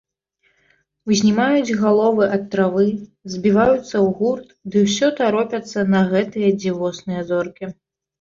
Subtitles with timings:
[1.15, 2.85] Узнімаюць галовы ад травы,
[3.33, 7.65] збіваюцца ў гурт ды ўсё таропяцца на гэтыя дзівосныя зоркі.